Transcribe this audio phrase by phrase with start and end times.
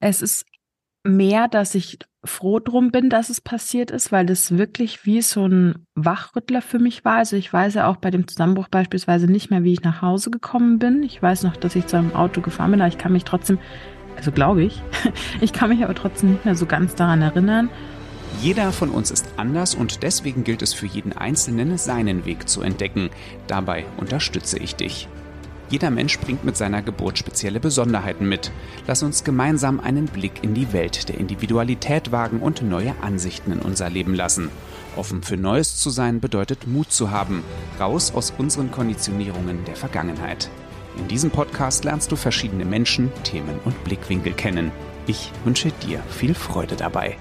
[0.00, 0.44] es ist
[1.04, 5.46] mehr, dass ich froh drum bin, dass es passiert ist, weil das wirklich wie so
[5.46, 7.16] ein Wachrüttler für mich war.
[7.16, 10.30] Also ich weiß ja auch bei dem Zusammenbruch beispielsweise nicht mehr, wie ich nach Hause
[10.30, 11.02] gekommen bin.
[11.02, 13.58] Ich weiß noch, dass ich zu einem Auto gefahren bin, aber ich kann mich trotzdem,
[14.16, 14.82] also glaube ich,
[15.40, 17.70] ich kann mich aber trotzdem nicht mehr so ganz daran erinnern.
[18.42, 22.62] Jeder von uns ist anders und deswegen gilt es für jeden Einzelnen, seinen Weg zu
[22.62, 23.10] entdecken.
[23.46, 25.08] Dabei unterstütze ich dich.
[25.70, 28.50] Jeder Mensch bringt mit seiner Geburt spezielle Besonderheiten mit.
[28.86, 33.58] Lass uns gemeinsam einen Blick in die Welt der Individualität wagen und neue Ansichten in
[33.58, 34.50] unser Leben lassen.
[34.96, 37.44] Offen für Neues zu sein bedeutet Mut zu haben,
[37.78, 40.48] raus aus unseren Konditionierungen der Vergangenheit.
[40.96, 44.72] In diesem Podcast lernst du verschiedene Menschen, Themen und Blickwinkel kennen.
[45.06, 47.16] Ich wünsche dir viel Freude dabei.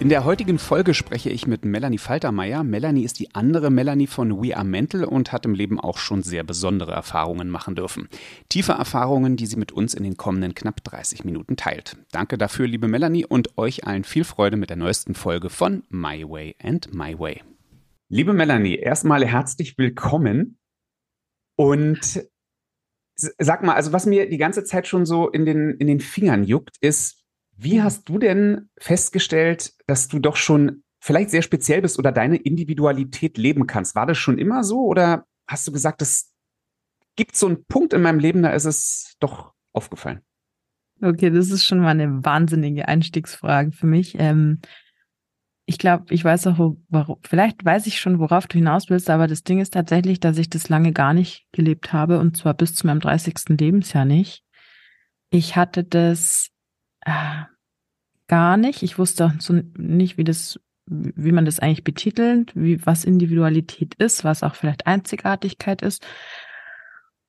[0.00, 2.62] In der heutigen Folge spreche ich mit Melanie Faltermeier.
[2.62, 6.22] Melanie ist die andere Melanie von We Are Mental und hat im Leben auch schon
[6.22, 8.08] sehr besondere Erfahrungen machen dürfen.
[8.48, 11.96] Tiefe Erfahrungen, die sie mit uns in den kommenden knapp 30 Minuten teilt.
[12.12, 16.24] Danke dafür, liebe Melanie, und euch allen viel Freude mit der neuesten Folge von My
[16.24, 17.42] Way and My Way.
[18.08, 20.60] Liebe Melanie, erstmal herzlich willkommen.
[21.56, 22.22] Und
[23.16, 26.44] sag mal, also was mir die ganze Zeit schon so in den, in den Fingern
[26.44, 27.24] juckt, ist,
[27.58, 32.36] wie hast du denn festgestellt, dass du doch schon vielleicht sehr speziell bist oder deine
[32.36, 33.96] Individualität leben kannst?
[33.96, 36.32] War das schon immer so oder hast du gesagt, es
[37.16, 40.20] gibt so einen Punkt in meinem Leben, da ist es doch aufgefallen?
[41.02, 44.16] Okay, das ist schon mal eine wahnsinnige Einstiegsfrage für mich.
[44.18, 44.60] Ähm,
[45.66, 49.26] ich glaube, ich weiß auch, warum, vielleicht weiß ich schon, worauf du hinaus willst, aber
[49.26, 52.74] das Ding ist tatsächlich, dass ich das lange gar nicht gelebt habe und zwar bis
[52.74, 53.34] zu meinem 30.
[53.60, 54.44] Lebensjahr nicht.
[55.30, 56.50] Ich hatte das
[58.28, 58.82] gar nicht.
[58.82, 64.24] Ich wusste so nicht, wie das, wie man das eigentlich betitelt, wie was Individualität ist,
[64.24, 66.06] was auch vielleicht Einzigartigkeit ist.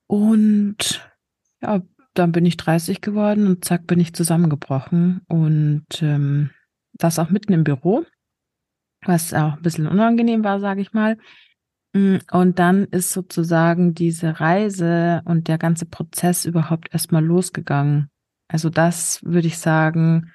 [0.08, 1.10] Und
[1.62, 1.82] ja,
[2.14, 6.50] dann bin ich 30 geworden und zack bin ich zusammengebrochen und ähm,
[6.94, 8.04] das auch mitten im Büro,
[9.06, 11.18] was auch ein bisschen unangenehm war, sage ich mal.
[11.94, 18.10] Mm, und dann ist sozusagen diese Reise und der ganze Prozess überhaupt erstmal losgegangen.
[18.50, 20.34] Also das würde ich sagen,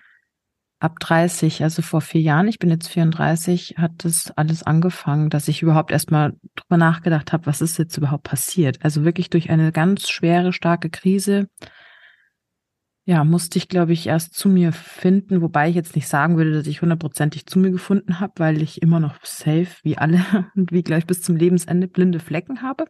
[0.79, 5.49] ab 30, also vor vier Jahren, ich bin jetzt 34, hat das alles angefangen, dass
[5.49, 8.79] ich überhaupt erstmal drüber nachgedacht habe, was ist jetzt überhaupt passiert.
[8.83, 11.49] Also wirklich durch eine ganz schwere, starke Krise,
[13.07, 16.53] ja, musste ich, glaube ich, erst zu mir finden, wobei ich jetzt nicht sagen würde,
[16.53, 20.25] dass ich hundertprozentig zu mir gefunden habe, weil ich immer noch safe, wie alle
[20.57, 22.87] und wie gleich bis zum Lebensende blinde Flecken habe.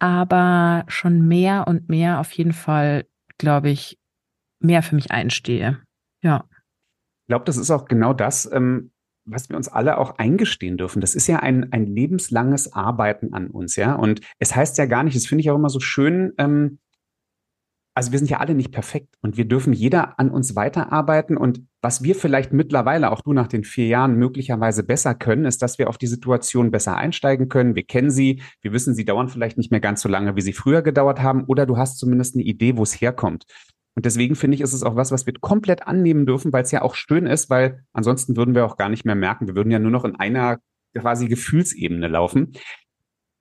[0.00, 3.04] Aber schon mehr und mehr auf jeden Fall,
[3.38, 3.98] glaube ich,
[4.64, 5.78] mehr für mich einstehe.
[6.22, 6.44] Ja.
[6.50, 8.90] Ich glaube, das ist auch genau das, ähm,
[9.24, 11.00] was wir uns alle auch eingestehen dürfen.
[11.00, 13.94] Das ist ja ein, ein lebenslanges Arbeiten an uns, ja.
[13.94, 16.78] Und es heißt ja gar nicht, das finde ich auch immer so schön, ähm,
[17.96, 21.36] also wir sind ja alle nicht perfekt und wir dürfen jeder an uns weiterarbeiten.
[21.36, 25.62] Und was wir vielleicht mittlerweile, auch du nach den vier Jahren, möglicherweise besser können, ist,
[25.62, 27.76] dass wir auf die Situation besser einsteigen können.
[27.76, 30.52] Wir kennen sie, wir wissen, sie dauern vielleicht nicht mehr ganz so lange, wie sie
[30.52, 33.44] früher gedauert haben, oder du hast zumindest eine Idee, wo es herkommt.
[33.96, 36.72] Und deswegen finde ich, ist es auch was, was wir komplett annehmen dürfen, weil es
[36.72, 39.46] ja auch schön ist, weil ansonsten würden wir auch gar nicht mehr merken.
[39.46, 40.58] Wir würden ja nur noch in einer
[40.96, 42.52] quasi Gefühlsebene laufen.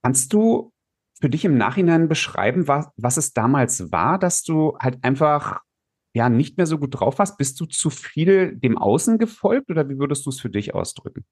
[0.04, 0.72] Kannst du
[1.20, 5.62] für dich im Nachhinein beschreiben, was, was es damals war, dass du halt einfach
[6.14, 7.38] ja nicht mehr so gut drauf warst?
[7.38, 11.26] Bist du zu viel dem Außen gefolgt oder wie würdest du es für dich ausdrücken?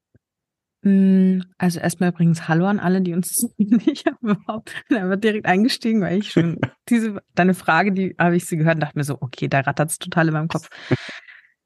[0.84, 6.00] Hm, also erstmal übrigens Hallo an alle, die uns ich habe überhaupt einfach direkt eingestiegen,
[6.00, 9.18] weil ich schon diese deine Frage, die habe ich sie gehört und dachte mir so,
[9.20, 10.68] okay, da rattert es total in meinem Kopf.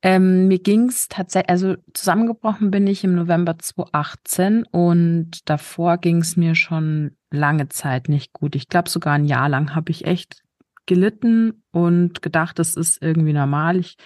[0.02, 6.18] Ähm, mir ging es tatsächlich, also zusammengebrochen bin ich im November 2018 und davor ging
[6.18, 8.54] es mir schon lange Zeit nicht gut.
[8.54, 10.42] Ich glaube sogar ein Jahr lang habe ich echt
[10.84, 13.78] gelitten und gedacht, das ist irgendwie normal.
[13.78, 13.96] Ich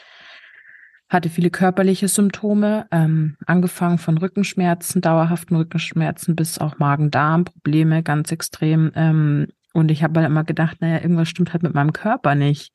[1.11, 8.93] hatte viele körperliche Symptome, ähm, angefangen von Rückenschmerzen, dauerhaften Rückenschmerzen bis auch Magen-Darm-Probleme, ganz extrem.
[8.95, 12.73] Ähm, und ich habe halt immer gedacht, naja, irgendwas stimmt halt mit meinem Körper nicht.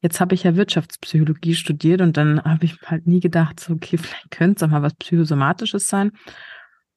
[0.00, 3.96] Jetzt habe ich ja Wirtschaftspsychologie studiert und dann habe ich halt nie gedacht, so, okay,
[3.98, 6.12] vielleicht könnte es auch mal was Psychosomatisches sein.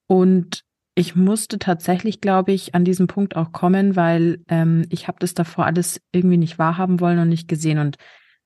[0.07, 0.63] Und
[0.95, 5.33] ich musste tatsächlich, glaube ich, an diesem Punkt auch kommen, weil ähm, ich habe das
[5.33, 7.77] davor alles irgendwie nicht wahrhaben wollen und nicht gesehen.
[7.77, 7.97] Und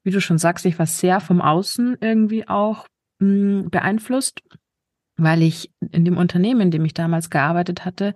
[0.04, 2.88] wie du schon sagst, ich war sehr vom Außen irgendwie auch
[3.20, 4.42] mh, hm, beeinflusst,
[5.18, 8.14] weil ich in dem Unternehmen, in dem ich damals gearbeitet hatte,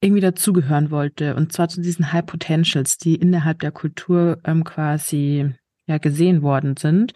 [0.00, 1.34] irgendwie dazugehören wollte.
[1.34, 5.54] Und zwar zu diesen High Potentials, die innerhalb der Kultur ähm, quasi
[5.86, 7.12] ja gesehen worden sind.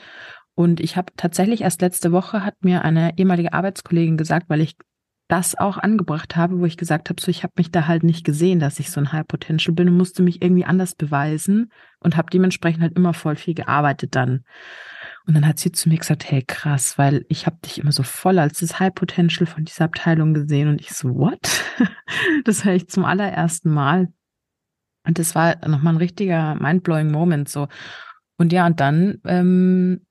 [0.55, 4.76] Und ich habe tatsächlich erst letzte Woche hat mir eine ehemalige Arbeitskollegin gesagt, weil ich
[5.31, 8.25] das auch angebracht habe, wo ich gesagt habe, so ich habe mich da halt nicht
[8.25, 12.17] gesehen, dass ich so ein High Potential bin und musste mich irgendwie anders beweisen und
[12.17, 14.44] habe dementsprechend halt immer voll viel gearbeitet dann.
[15.27, 18.03] Und dann hat sie zu mir gesagt, hey krass, weil ich habe dich immer so
[18.03, 21.65] voll als das High Potential von dieser Abteilung gesehen und ich so, what?
[22.44, 24.09] das höre ich zum allerersten Mal.
[25.06, 27.69] Und das war nochmal ein richtiger mindblowing Moment so.
[28.37, 30.06] Und ja, und dann ähm,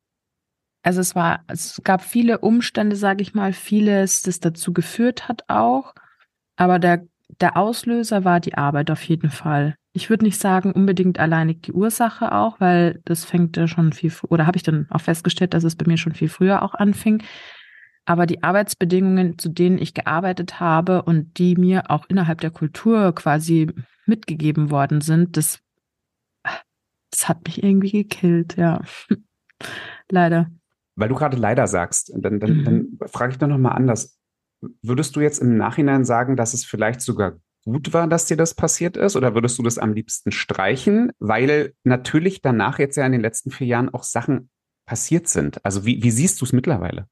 [0.89, 5.43] also es war, es gab viele Umstände, sage ich mal, vieles, das dazu geführt hat
[5.47, 5.93] auch.
[6.55, 7.05] Aber der,
[7.39, 9.75] der Auslöser war die Arbeit auf jeden Fall.
[9.93, 14.11] Ich würde nicht sagen unbedingt alleinig die Ursache auch, weil das fängt ja schon viel,
[14.29, 17.21] oder habe ich dann auch festgestellt, dass es bei mir schon viel früher auch anfing.
[18.05, 23.13] Aber die Arbeitsbedingungen, zu denen ich gearbeitet habe und die mir auch innerhalb der Kultur
[23.13, 23.71] quasi
[24.07, 25.59] mitgegeben worden sind, das,
[27.11, 28.81] das hat mich irgendwie gekillt, ja.
[30.09, 30.49] Leider.
[30.99, 32.63] Weil du gerade leider sagst, dann, dann, mhm.
[32.65, 34.19] dann frage ich doch nochmal anders.
[34.81, 38.53] Würdest du jetzt im Nachhinein sagen, dass es vielleicht sogar gut war, dass dir das
[38.53, 39.15] passiert ist?
[39.15, 41.11] Oder würdest du das am liebsten streichen?
[41.19, 44.49] Weil natürlich danach jetzt ja in den letzten vier Jahren auch Sachen
[44.85, 45.63] passiert sind.
[45.63, 47.07] Also wie, wie siehst du es mittlerweile?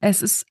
[0.00, 0.46] Es ist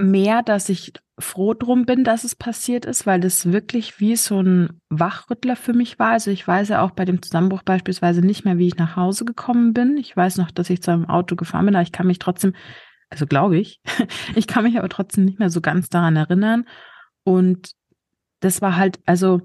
[0.00, 4.40] mehr, dass ich froh drum bin, dass es passiert ist, weil das wirklich wie so
[4.40, 6.12] ein Wachrüttler für mich war.
[6.12, 9.24] Also ich weiß ja auch bei dem Zusammenbruch beispielsweise nicht mehr, wie ich nach Hause
[9.24, 9.96] gekommen bin.
[9.98, 12.54] Ich weiß noch, dass ich zu einem Auto gefahren bin, aber ich kann mich trotzdem,
[13.10, 13.80] also glaube ich,
[14.34, 16.64] ich kann mich aber trotzdem nicht mehr so ganz daran erinnern.
[17.24, 17.72] Und
[18.40, 19.42] das war halt, also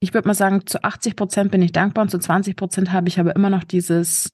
[0.00, 3.06] ich würde mal sagen, zu 80 Prozent bin ich dankbar und zu 20 Prozent habe
[3.06, 4.30] ich aber immer noch dieses,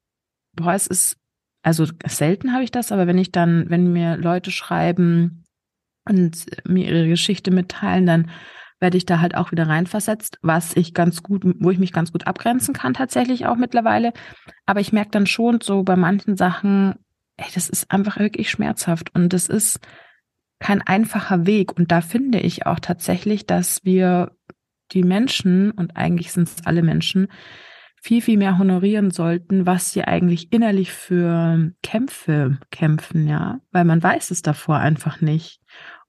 [0.54, 1.18] boah, es ist
[1.62, 5.44] also selten habe ich das, aber wenn ich dann, wenn mir Leute schreiben
[6.08, 8.30] und mir ihre Geschichte mitteilen, dann
[8.80, 12.12] werde ich da halt auch wieder reinversetzt, was ich ganz gut, wo ich mich ganz
[12.12, 14.12] gut abgrenzen kann tatsächlich auch mittlerweile.
[14.66, 16.94] Aber ich merke dann schon so bei manchen Sachen,
[17.36, 19.80] ey, das ist einfach wirklich schmerzhaft und das ist
[20.60, 21.76] kein einfacher Weg.
[21.76, 24.32] Und da finde ich auch tatsächlich, dass wir
[24.92, 27.28] die Menschen, und eigentlich sind es alle Menschen,
[28.00, 34.02] viel, viel mehr honorieren sollten, was sie eigentlich innerlich für Kämpfe kämpfen, ja, weil man
[34.02, 35.60] weiß es davor einfach nicht.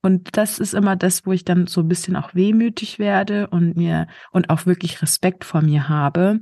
[0.02, 3.76] Und das ist immer das, wo ich dann so ein bisschen auch wehmütig werde und
[3.76, 6.40] mir und auch wirklich Respekt vor mir habe,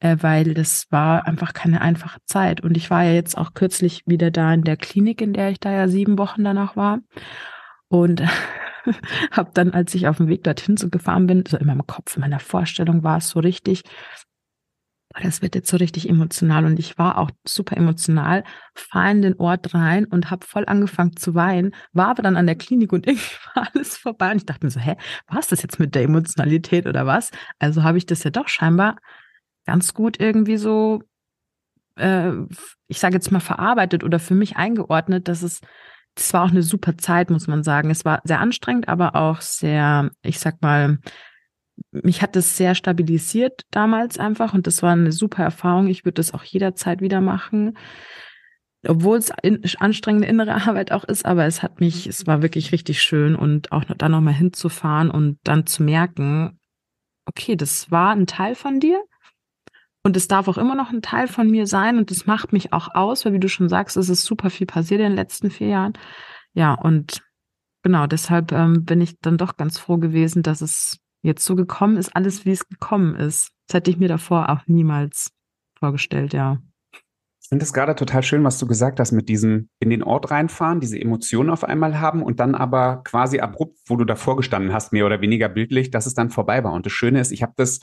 [0.00, 2.60] äh, weil das war einfach keine einfache Zeit.
[2.60, 5.60] Und ich war ja jetzt auch kürzlich wieder da in der Klinik, in der ich
[5.60, 6.98] da ja sieben Wochen danach war.
[7.88, 8.22] Und
[9.30, 12.16] habe dann, als ich auf dem Weg dorthin so gefahren bin, so in meinem Kopf,
[12.16, 13.84] in meiner Vorstellung war es so richtig,
[15.20, 18.44] das wird jetzt so richtig emotional und ich war auch super emotional,
[18.74, 22.46] fahre in den Ort rein und habe voll angefangen zu weinen, war aber dann an
[22.46, 24.96] der Klinik und irgendwie war alles vorbei und ich dachte mir so, hä,
[25.28, 27.30] war es das jetzt mit der Emotionalität oder was?
[27.58, 28.96] Also habe ich das ja doch scheinbar
[29.66, 31.02] ganz gut irgendwie so,
[31.96, 32.32] äh,
[32.88, 35.60] ich sage jetzt mal verarbeitet oder für mich eingeordnet, dass es
[36.14, 37.90] das war auch eine super Zeit, muss man sagen.
[37.90, 40.98] Es war sehr anstrengend, aber auch sehr, ich sag mal,
[41.90, 45.88] mich hat das sehr stabilisiert damals einfach und das war eine super Erfahrung.
[45.88, 47.76] Ich würde das auch jederzeit wieder machen.
[48.86, 52.72] Obwohl es in, anstrengende innere Arbeit auch ist, aber es hat mich, es war wirklich
[52.72, 56.58] richtig schön und auch da nochmal hinzufahren und dann zu merken,
[57.26, 59.02] okay, das war ein Teil von dir
[60.04, 62.72] und es darf auch immer noch ein Teil von mir sein und das macht mich
[62.72, 65.50] auch aus, weil wie du schon sagst, es ist super viel passiert in den letzten
[65.50, 65.92] vier Jahren.
[66.54, 67.22] Ja, und
[67.82, 71.96] genau, deshalb ähm, bin ich dann doch ganz froh gewesen, dass es jetzt so gekommen
[71.96, 73.52] ist, alles wie es gekommen ist.
[73.68, 75.32] Das hätte ich mir davor auch niemals
[75.78, 76.58] vorgestellt, ja.
[77.42, 80.30] Ich finde es gerade total schön, was du gesagt hast mit diesem in den Ort
[80.30, 84.72] reinfahren, diese Emotionen auf einmal haben und dann aber quasi abrupt, wo du davor gestanden
[84.72, 86.72] hast, mehr oder weniger bildlich, dass es dann vorbei war.
[86.72, 87.80] Und das Schöne ist, ich habe das,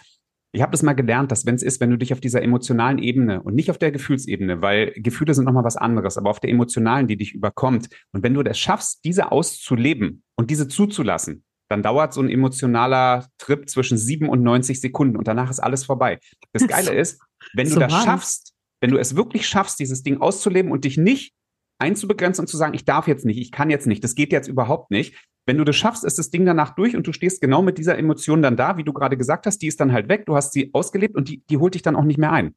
[0.53, 2.97] ich habe das mal gelernt, dass wenn es ist, wenn du dich auf dieser emotionalen
[2.97, 6.49] Ebene und nicht auf der Gefühlsebene, weil Gefühle sind nochmal was anderes, aber auf der
[6.49, 7.89] emotionalen, die dich überkommt.
[8.11, 13.27] Und wenn du das schaffst, diese auszuleben und diese zuzulassen, dann dauert so ein emotionaler
[13.37, 16.19] Trip zwischen 7 und 90 Sekunden und danach ist alles vorbei.
[16.51, 17.21] Das Geile ist,
[17.53, 20.97] wenn du so das schaffst, wenn du es wirklich schaffst, dieses Ding auszuleben und dich
[20.97, 21.33] nicht
[21.79, 24.47] einzubegrenzen und zu sagen, ich darf jetzt nicht, ich kann jetzt nicht, das geht jetzt
[24.47, 25.15] überhaupt nicht.
[25.45, 27.97] Wenn du das schaffst, ist das Ding danach durch und du stehst genau mit dieser
[27.97, 30.53] Emotion dann da, wie du gerade gesagt hast, die ist dann halt weg, du hast
[30.53, 32.53] sie ausgelebt und die, die holt dich dann auch nicht mehr ein.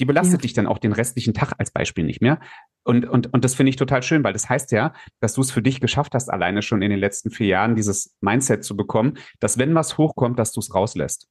[0.00, 0.42] Die belastet ja.
[0.42, 2.38] dich dann auch den restlichen Tag als Beispiel nicht mehr.
[2.84, 5.50] Und, und, und das finde ich total schön, weil das heißt ja, dass du es
[5.50, 9.18] für dich geschafft hast, alleine schon in den letzten vier Jahren dieses Mindset zu bekommen,
[9.40, 11.28] dass wenn was hochkommt, dass du es rauslässt.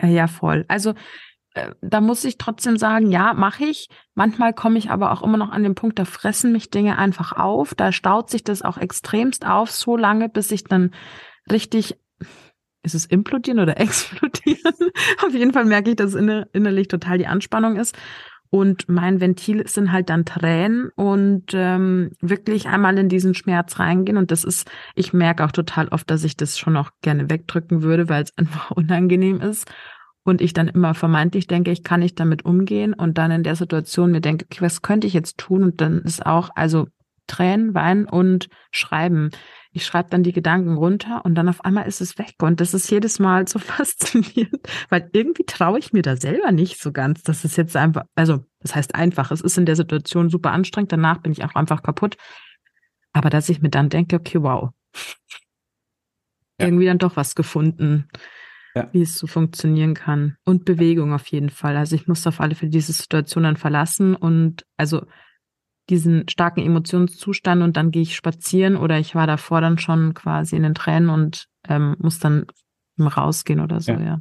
[0.00, 0.64] Ja, voll.
[0.68, 0.94] Also
[1.54, 3.88] äh, da muss ich trotzdem sagen, ja, mache ich.
[4.14, 7.32] Manchmal komme ich aber auch immer noch an den Punkt, da fressen mich Dinge einfach
[7.32, 7.74] auf.
[7.74, 10.92] Da staut sich das auch extremst auf, so lange, bis ich dann
[11.50, 11.98] richtig
[12.82, 14.74] ist es implodieren oder explodieren?
[15.24, 17.96] Auf jeden Fall merke ich, dass inner, innerlich total die Anspannung ist.
[18.54, 24.18] Und mein Ventil sind halt dann Tränen und ähm, wirklich einmal in diesen Schmerz reingehen.
[24.18, 27.82] Und das ist, ich merke auch total oft, dass ich das schon auch gerne wegdrücken
[27.82, 29.72] würde, weil es einfach unangenehm ist.
[30.24, 33.56] Und ich dann immer vermeintlich denke, ich kann nicht damit umgehen und dann in der
[33.56, 35.64] Situation mir denke, okay, was könnte ich jetzt tun?
[35.64, 36.88] Und dann ist auch, also
[37.26, 39.30] Tränen, Weinen und Schreiben.
[39.72, 42.34] Ich schreibe dann die Gedanken runter und dann auf einmal ist es weg.
[42.42, 46.80] Und das ist jedes Mal so faszinierend, weil irgendwie traue ich mir da selber nicht
[46.80, 47.22] so ganz.
[47.22, 50.92] Das ist jetzt einfach, also das heißt einfach, es ist in der Situation super anstrengend,
[50.92, 52.16] danach bin ich auch einfach kaputt.
[53.12, 54.70] Aber dass ich mir dann denke, okay, wow,
[56.58, 56.66] ja.
[56.66, 58.08] irgendwie dann doch was gefunden,
[58.74, 58.88] ja.
[58.92, 60.36] wie es so funktionieren kann.
[60.44, 61.76] Und Bewegung auf jeden Fall.
[61.76, 65.06] Also ich muss auf alle Fälle diese Situation dann verlassen und also
[65.90, 70.56] diesen starken Emotionszustand und dann gehe ich spazieren oder ich war davor dann schon quasi
[70.56, 72.46] in den Tränen und ähm, muss dann
[72.98, 74.00] rausgehen oder so, ja.
[74.00, 74.20] ja.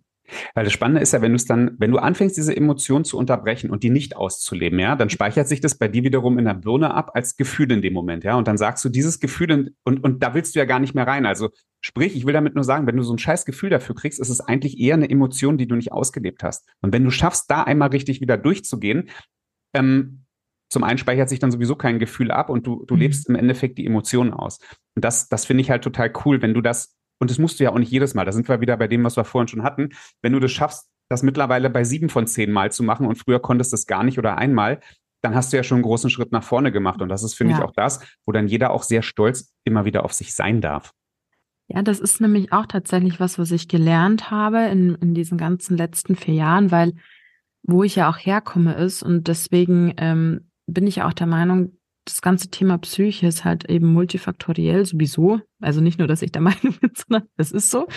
[0.53, 3.17] Weil das Spannende ist ja, wenn du es dann, wenn du anfängst, diese Emotion zu
[3.17, 6.53] unterbrechen und die nicht auszuleben, ja, dann speichert sich das bei dir wiederum in der
[6.53, 8.35] Birne ab als Gefühl in dem Moment, ja.
[8.35, 10.95] Und dann sagst du dieses Gefühl und, und, und da willst du ja gar nicht
[10.95, 11.25] mehr rein.
[11.25, 11.49] Also
[11.81, 14.29] sprich, ich will damit nur sagen, wenn du so ein scheiß Gefühl dafür kriegst, ist
[14.29, 16.67] es eigentlich eher eine Emotion, die du nicht ausgelebt hast.
[16.81, 19.09] Und wenn du schaffst, da einmal richtig wieder durchzugehen,
[19.73, 20.20] ähm,
[20.71, 23.01] zum einen speichert sich dann sowieso kein Gefühl ab und du, du mhm.
[23.01, 24.59] lebst im Endeffekt die Emotionen aus.
[24.95, 27.65] Und das, das finde ich halt total cool, wenn du das, und das musst du
[27.65, 29.63] ja auch nicht jedes Mal, da sind wir wieder bei dem, was wir vorhin schon
[29.63, 29.89] hatten,
[30.21, 33.41] wenn du das schaffst, das mittlerweile bei sieben von zehn Mal zu machen und früher
[33.41, 34.79] konntest du es gar nicht oder einmal,
[35.21, 37.01] dann hast du ja schon einen großen Schritt nach vorne gemacht.
[37.01, 37.59] Und das ist, finde ja.
[37.59, 40.93] ich, auch das, wo dann jeder auch sehr stolz immer wieder auf sich sein darf.
[41.67, 45.77] Ja, das ist nämlich auch tatsächlich was, was ich gelernt habe in, in diesen ganzen
[45.77, 46.93] letzten vier Jahren, weil
[47.63, 52.21] wo ich ja auch herkomme ist und deswegen ähm, bin ich auch der Meinung, das
[52.21, 55.39] ganze Thema Psyche ist halt eben multifaktoriell sowieso.
[55.61, 57.87] Also nicht nur, dass ich der Meinung bin, sondern es ist so.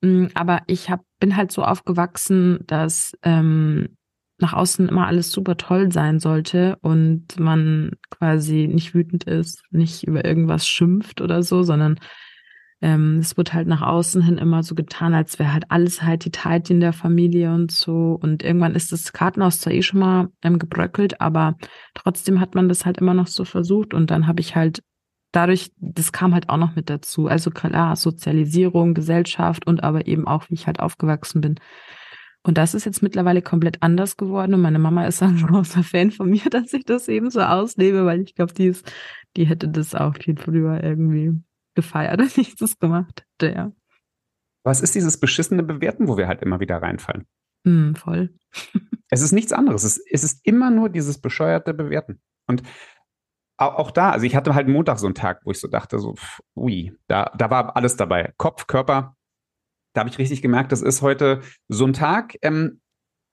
[0.00, 3.96] Mm, aber ich hab, bin halt so aufgewachsen, dass ähm,
[4.38, 10.04] nach außen immer alles super toll sein sollte und man quasi nicht wütend ist, nicht
[10.04, 12.00] über irgendwas schimpft oder so, sondern
[12.84, 16.26] ähm, es wird halt nach außen hin immer so getan, als wäre halt alles halt
[16.26, 18.18] die Tide in der Familie und so.
[18.20, 21.56] Und irgendwann ist das Kartenhaus zwar eh schon mal ähm, gebröckelt, aber
[21.94, 23.94] trotzdem hat man das halt immer noch so versucht.
[23.94, 24.82] Und dann habe ich halt
[25.32, 27.26] dadurch, das kam halt auch noch mit dazu.
[27.26, 31.54] Also klar, Sozialisierung, Gesellschaft und aber eben auch, wie ich halt aufgewachsen bin.
[32.42, 34.52] Und das ist jetzt mittlerweile komplett anders geworden.
[34.52, 38.04] Und meine Mama ist ein großer Fan von mir, dass ich das eben so auslebe,
[38.04, 38.92] weil ich glaube, die ist,
[39.38, 41.32] die hätte das auch viel früher irgendwie
[41.74, 43.72] gefeiert, dass ich das gemacht hätte, ja.
[44.64, 47.26] Was ist dieses beschissene Bewerten, wo wir halt immer wieder reinfallen?
[47.64, 48.34] Mm, voll.
[49.10, 49.84] es ist nichts anderes.
[49.84, 52.20] Es, es, ist immer nur dieses bescheuerte Bewerten.
[52.46, 52.62] Und
[53.56, 56.14] auch, da, also ich hatte halt Montag so einen Tag, wo ich so dachte, so,
[56.56, 58.32] ui, da, da war alles dabei.
[58.36, 59.16] Kopf, Körper.
[59.94, 62.80] Da habe ich richtig gemerkt, das ist heute so ein Tag, ähm,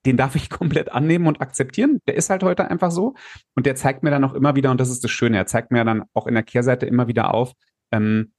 [0.06, 1.98] den darf ich komplett annehmen und akzeptieren.
[2.06, 3.14] Der ist halt heute einfach so.
[3.54, 5.70] Und der zeigt mir dann auch immer wieder, und das ist das Schöne, er zeigt
[5.70, 7.52] mir dann auch in der Kehrseite immer wieder auf,
[7.92, 8.32] ähm,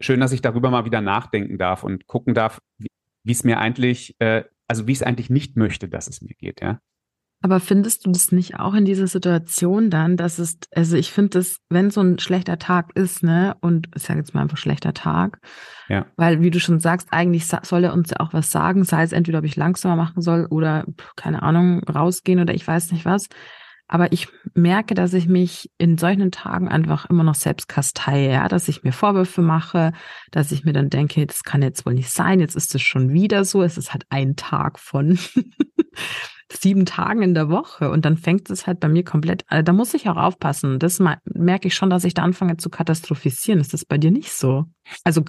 [0.00, 4.14] schön, dass ich darüber mal wieder nachdenken darf und gucken darf, wie es mir eigentlich,
[4.18, 6.80] äh, also wie ich es eigentlich nicht möchte, dass es mir geht, ja.
[7.42, 11.38] Aber findest du das nicht auch in dieser Situation dann, dass es, also ich finde
[11.38, 14.94] das, wenn so ein schlechter Tag ist, ne, und ich sage jetzt mal einfach schlechter
[14.94, 15.38] Tag,
[15.88, 16.06] ja.
[16.16, 19.12] weil wie du schon sagst, eigentlich soll er uns ja auch was sagen, sei es
[19.12, 23.28] entweder, ob ich langsamer machen soll oder, keine Ahnung, rausgehen oder ich weiß nicht was.
[23.88, 28.48] Aber ich merke, dass ich mich in solchen Tagen einfach immer noch selbst kasteie, ja,
[28.48, 29.92] dass ich mir Vorwürfe mache,
[30.32, 33.12] dass ich mir dann denke, das kann jetzt wohl nicht sein, jetzt ist es schon
[33.12, 35.18] wieder so, es ist halt ein Tag von
[36.52, 39.72] sieben Tagen in der Woche und dann fängt es halt bei mir komplett, also da
[39.72, 40.78] muss ich auch aufpassen.
[40.78, 43.60] Das merke ich schon, dass ich da anfange zu katastrophisieren.
[43.60, 44.64] Ist das bei dir nicht so?
[45.04, 45.22] Also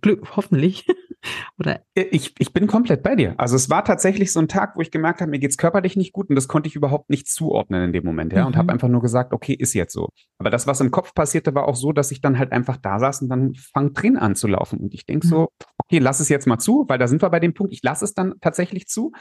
[0.00, 0.86] Glück, hoffentlich.
[1.58, 1.82] Oder?
[1.94, 3.34] Ich, ich bin komplett bei dir.
[3.38, 6.12] Also es war tatsächlich so ein Tag, wo ich gemerkt habe, mir geht's körperlich nicht
[6.12, 8.42] gut und das konnte ich überhaupt nicht zuordnen in dem Moment, ja.
[8.42, 8.48] Mhm.
[8.48, 10.08] Und habe einfach nur gesagt, okay, ist jetzt so.
[10.38, 12.98] Aber das, was im Kopf passierte, war auch so, dass ich dann halt einfach da
[12.98, 14.78] saß und dann fangen Tränen an zu laufen.
[14.80, 15.30] Und ich denke mhm.
[15.30, 17.82] so, okay, lass es jetzt mal zu, weil da sind wir bei dem Punkt, ich
[17.82, 19.12] lasse es dann tatsächlich zu.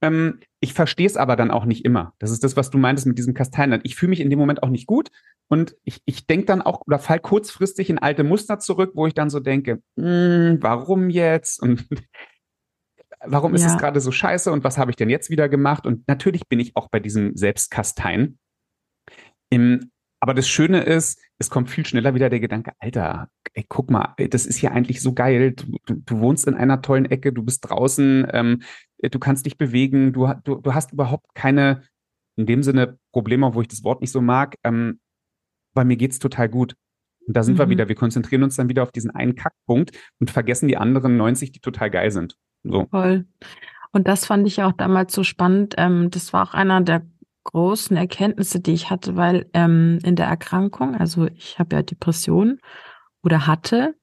[0.00, 2.14] Ähm, ich verstehe es aber dann auch nicht immer.
[2.18, 3.82] Das ist das, was du meintest mit diesem Kasteinland.
[3.84, 5.10] Ich fühle mich in dem Moment auch nicht gut
[5.48, 9.14] und ich, ich denke dann auch oder fall kurzfristig in alte Muster zurück, wo ich
[9.14, 11.86] dann so denke, hm, warum jetzt und
[13.24, 15.86] warum ist es gerade so scheiße und was habe ich denn jetzt wieder gemacht?
[15.86, 18.38] Und natürlich bin ich auch bei diesem Selbstkasteien.
[19.50, 19.90] Im,
[20.20, 24.14] aber das Schöne ist, es kommt viel schneller wieder der Gedanke, Alter, ey, guck mal,
[24.30, 25.52] das ist hier eigentlich so geil.
[25.52, 28.62] Du, du, du wohnst in einer tollen Ecke, du bist draußen, ähm,
[29.02, 31.82] du kannst dich bewegen, du, du, du hast überhaupt keine,
[32.36, 35.00] in dem Sinne, Probleme, wo ich das Wort nicht so mag, ähm,
[35.74, 36.74] weil mir geht's total gut.
[37.26, 37.58] Und da sind mhm.
[37.58, 37.88] wir wieder.
[37.88, 41.60] Wir konzentrieren uns dann wieder auf diesen einen Kackpunkt und vergessen die anderen 90, die
[41.60, 42.36] total geil sind.
[42.64, 42.86] So.
[42.90, 43.26] Voll.
[43.92, 45.74] Und das fand ich auch damals so spannend.
[45.78, 47.06] Ähm, das war auch einer der
[47.44, 52.60] großen Erkenntnisse, die ich hatte, weil ähm, in der Erkrankung, also ich habe ja Depressionen
[53.22, 53.94] oder hatte,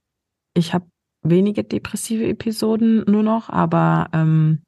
[0.56, 0.88] ich habe
[1.30, 4.64] wenige depressive Episoden nur noch, aber ähm,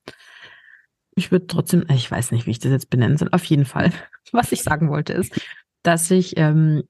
[1.16, 3.92] ich würde trotzdem, ich weiß nicht, wie ich das jetzt benennen soll, auf jeden Fall.
[4.32, 5.40] Was ich sagen wollte ist,
[5.84, 6.84] dass ich ähm,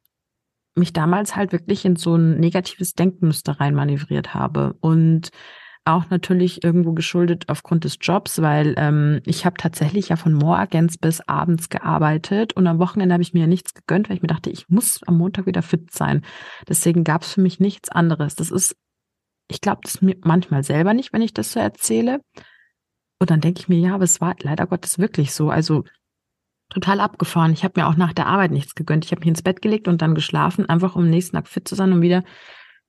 [0.76, 5.30] mich damals halt wirklich in so ein negatives Denkmuster reinmanövriert habe und
[5.88, 10.98] auch natürlich irgendwo geschuldet aufgrund des Jobs, weil ähm, ich habe tatsächlich ja von morgens
[10.98, 14.28] bis abends gearbeitet und am Wochenende habe ich mir ja nichts gegönnt, weil ich mir
[14.28, 16.24] dachte, ich muss am Montag wieder fit sein.
[16.68, 18.36] Deswegen gab es für mich nichts anderes.
[18.36, 18.76] Das ist,
[19.48, 22.22] ich glaube das mir manchmal selber nicht, wenn ich das so erzähle.
[23.20, 25.50] Und dann denke ich mir, ja, aber es war leider Gottes wirklich so.
[25.50, 25.84] Also
[26.70, 27.54] total abgefahren.
[27.54, 29.06] Ich habe mir auch nach der Arbeit nichts gegönnt.
[29.06, 31.76] Ich habe mich ins Bett gelegt und dann geschlafen, einfach um nächsten Tag fit zu
[31.76, 32.24] sein, um wieder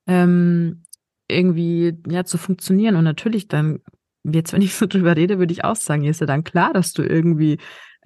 [0.06, 0.84] ähm,
[1.28, 2.96] irgendwie ja zu funktionieren.
[2.96, 3.80] Und natürlich dann,
[4.24, 6.92] jetzt wenn ich so drüber rede, würde ich auch sagen, ist ja dann klar, dass
[6.92, 7.58] du irgendwie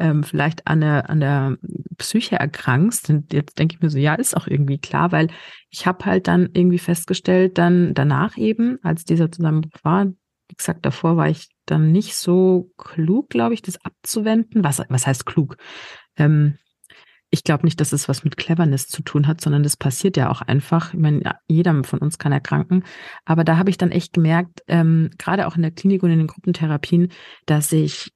[0.02, 1.56] ähm, vielleicht an der, an der
[1.96, 3.08] Psyche erkrankst.
[3.08, 5.28] Und jetzt denke ich mir so, ja, ist auch irgendwie klar, weil
[5.70, 10.84] ich habe halt dann irgendwie festgestellt, dann danach eben, als dieser Zusammenbruch war, wie gesagt,
[10.84, 14.64] davor war ich dann nicht so klug, glaube ich, das abzuwenden.
[14.64, 15.56] Was, was heißt klug?
[16.16, 16.58] Ähm,
[17.30, 20.30] ich glaube nicht, dass es was mit Cleverness zu tun hat, sondern das passiert ja
[20.30, 20.92] auch einfach.
[20.92, 22.84] Ich meine, jeder von uns kann erkranken.
[23.24, 26.18] Aber da habe ich dann echt gemerkt, ähm, gerade auch in der Klinik und in
[26.18, 27.08] den Gruppentherapien,
[27.46, 28.12] dass ich,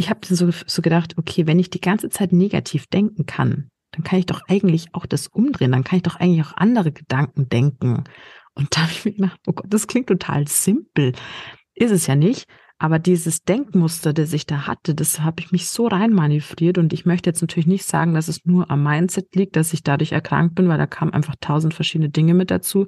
[0.00, 4.02] ich habe so, so gedacht, okay, wenn ich die ganze Zeit negativ denken kann, dann
[4.02, 7.50] kann ich doch eigentlich auch das umdrehen, dann kann ich doch eigentlich auch andere Gedanken
[7.50, 8.04] denken.
[8.54, 11.12] Und da habe ich mir gedacht, oh Gott, das klingt total simpel.
[11.74, 12.46] Ist es ja nicht.
[12.82, 16.78] Aber dieses Denkmuster, das ich da hatte, das habe ich mich so reinmanövriert.
[16.78, 19.82] Und ich möchte jetzt natürlich nicht sagen, dass es nur am Mindset liegt, dass ich
[19.82, 22.86] dadurch erkrankt bin, weil da kamen einfach tausend verschiedene Dinge mit dazu,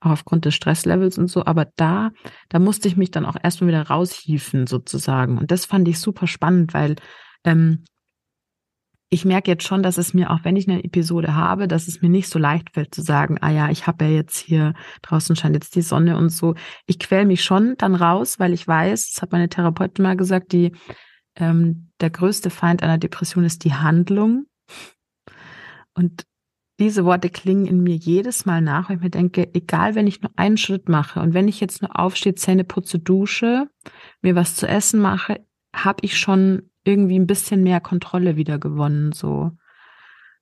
[0.00, 1.44] auch aufgrund des Stresslevels und so.
[1.44, 2.12] Aber da,
[2.48, 5.36] da musste ich mich dann auch erstmal wieder raushieven sozusagen.
[5.36, 6.96] Und das fand ich super spannend, weil
[7.44, 7.84] ähm,
[9.16, 12.02] ich merke jetzt schon, dass es mir, auch wenn ich eine Episode habe, dass es
[12.02, 15.34] mir nicht so leicht fällt zu sagen, ah ja, ich habe ja jetzt hier, draußen
[15.36, 16.54] scheint jetzt die Sonne und so.
[16.84, 20.52] Ich quäl mich schon dann raus, weil ich weiß, das hat meine Therapeutin mal gesagt,
[20.52, 20.72] die,
[21.34, 24.44] ähm, der größte Feind einer Depression ist die Handlung.
[25.94, 26.26] Und
[26.78, 30.20] diese Worte klingen in mir jedes Mal nach, weil ich mir denke, egal, wenn ich
[30.20, 33.70] nur einen Schritt mache und wenn ich jetzt nur aufstehe, Zähne putze, dusche,
[34.20, 35.40] mir was zu essen mache,
[35.74, 39.52] habe ich schon irgendwie ein bisschen mehr Kontrolle wieder gewonnen, so.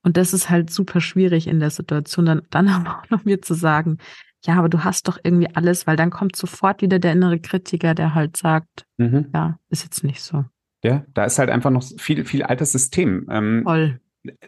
[0.03, 3.43] Und das ist halt super schwierig in der Situation, dann, dann aber auch noch mir
[3.43, 3.99] zu sagen,
[4.45, 7.95] ja, aber du hast doch irgendwie alles, weil dann kommt sofort wieder der innere Kritiker,
[7.95, 9.31] der halt sagt, mhm.
[9.33, 10.45] ja, ist jetzt nicht so.
[10.83, 13.27] Ja, da ist halt einfach noch viel, viel altes System.
[13.31, 14.01] Ähm, Voll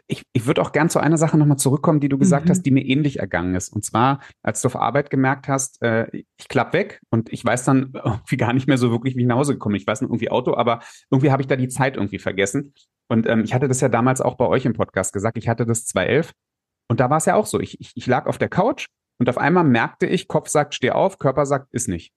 [0.07, 2.51] ich, ich würde auch gern zu einer Sache nochmal zurückkommen, die du gesagt mhm.
[2.51, 3.69] hast, die mir ähnlich ergangen ist.
[3.69, 7.65] Und zwar, als du auf Arbeit gemerkt hast, äh, ich klapp weg und ich weiß
[7.65, 10.09] dann irgendwie gar nicht mehr so wirklich, wie ich nach Hause gekommen Ich weiß noch
[10.09, 12.75] irgendwie Auto, aber irgendwie habe ich da die Zeit irgendwie vergessen.
[13.09, 15.39] Und ähm, ich hatte das ja damals auch bei euch im Podcast gesagt.
[15.39, 16.33] Ich hatte das 2011
[16.89, 17.61] und da war es ja auch so.
[17.61, 18.87] Ich, ich, ich lag auf der Couch
[19.19, 22.13] und auf einmal merkte ich, Kopf sagt, steh auf, Körper sagt, ist nicht.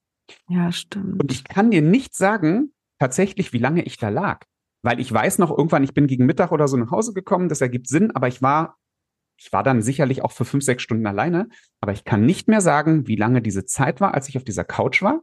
[0.48, 1.20] Ja, stimmt.
[1.20, 4.44] Und ich kann dir nicht sagen, tatsächlich, wie lange ich da lag
[4.82, 7.60] weil ich weiß noch irgendwann, ich bin gegen Mittag oder so nach Hause gekommen, das
[7.60, 8.78] ergibt Sinn, aber ich war,
[9.38, 11.48] ich war dann sicherlich auch für fünf, sechs Stunden alleine,
[11.80, 14.64] aber ich kann nicht mehr sagen, wie lange diese Zeit war, als ich auf dieser
[14.64, 15.22] Couch war,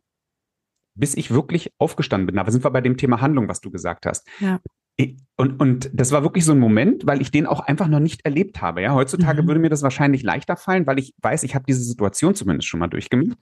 [0.96, 2.40] bis ich wirklich aufgestanden bin.
[2.40, 4.28] Aber sind wir bei dem Thema Handlung, was du gesagt hast.
[4.40, 4.60] Ja.
[5.36, 8.26] Und, und das war wirklich so ein Moment, weil ich den auch einfach noch nicht
[8.26, 8.82] erlebt habe.
[8.82, 9.48] Ja, heutzutage mhm.
[9.48, 12.80] würde mir das wahrscheinlich leichter fallen, weil ich weiß, ich habe diese Situation zumindest schon
[12.80, 13.38] mal durchgemacht.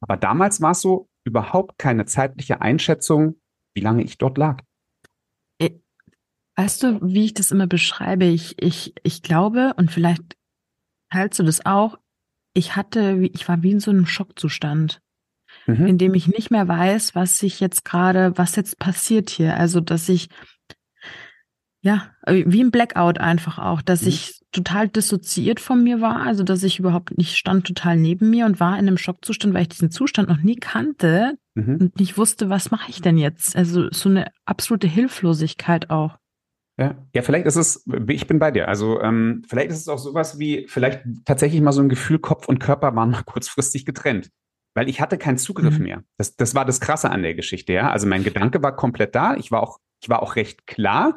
[0.00, 3.40] Aber damals war es so überhaupt keine zeitliche Einschätzung,
[3.74, 4.62] wie lange ich dort lag.
[6.56, 8.26] Weißt du, wie ich das immer beschreibe?
[8.26, 10.36] Ich, ich, ich glaube, und vielleicht
[11.10, 11.98] teilst du das auch,
[12.54, 15.00] ich hatte, ich war wie in so einem Schockzustand,
[15.66, 15.86] mhm.
[15.86, 19.56] in dem ich nicht mehr weiß, was sich jetzt gerade, was jetzt passiert hier.
[19.56, 20.28] Also, dass ich,
[21.80, 24.08] ja, wie ein Blackout einfach auch, dass mhm.
[24.08, 28.44] ich total dissoziiert von mir war, also dass ich überhaupt nicht stand total neben mir
[28.44, 31.76] und war in einem Schockzustand, weil ich diesen Zustand noch nie kannte mhm.
[31.80, 33.56] und nicht wusste, was mache ich denn jetzt?
[33.56, 36.18] Also so eine absolute Hilflosigkeit auch.
[36.78, 38.68] Ja, ja, vielleicht ist es, ich bin bei dir.
[38.68, 42.48] Also ähm, vielleicht ist es auch sowas wie, vielleicht tatsächlich mal so ein Gefühl, Kopf
[42.48, 44.30] und Körper waren mal kurzfristig getrennt.
[44.74, 45.84] Weil ich hatte keinen Zugriff mhm.
[45.84, 46.02] mehr.
[46.16, 47.90] Das, das war das Krasse an der Geschichte, ja.
[47.90, 49.34] Also mein Gedanke war komplett da.
[49.36, 51.14] Ich war auch, ich war auch recht klar,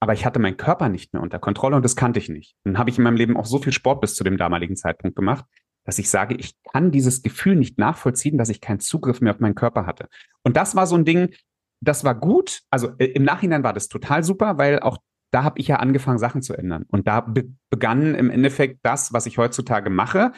[0.00, 2.54] aber ich hatte meinen Körper nicht mehr unter Kontrolle und das kannte ich nicht.
[2.64, 5.16] Dann habe ich in meinem Leben auch so viel Sport bis zu dem damaligen Zeitpunkt
[5.16, 5.46] gemacht,
[5.84, 9.40] dass ich sage, ich kann dieses Gefühl nicht nachvollziehen, dass ich keinen Zugriff mehr auf
[9.40, 10.08] meinen Körper hatte.
[10.42, 11.34] Und das war so ein Ding,
[11.80, 12.62] das war gut.
[12.70, 14.98] Also äh, im Nachhinein war das total super, weil auch
[15.30, 16.84] da habe ich ja angefangen, Sachen zu ändern.
[16.88, 20.32] Und da be begann im Endeffekt das, was ich heutzutage mache,